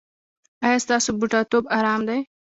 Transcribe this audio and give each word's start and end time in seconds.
ایا 0.65 0.77
ستاسو 0.85 1.09
بوډاتوب 1.19 1.63
ارام 1.77 2.01
دی؟ 2.07 2.19